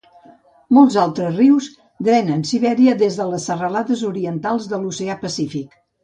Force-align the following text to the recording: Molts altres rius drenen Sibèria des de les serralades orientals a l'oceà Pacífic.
Molts 0.75 0.95
altres 1.01 1.33
rius 1.33 1.65
drenen 2.07 2.41
Sibèria 2.51 2.95
des 3.01 3.17
de 3.19 3.27
les 3.33 3.45
serralades 3.49 4.01
orientals 4.09 4.65
a 4.71 4.81
l'oceà 4.85 5.17
Pacífic. 5.25 5.77